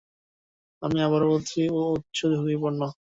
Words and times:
আমি 0.81 0.97
আবারও 1.01 1.27
বলছি, 1.33 1.59
উচ্চ 1.93 2.17
ঝুকিপূর্ণ! 2.33 2.81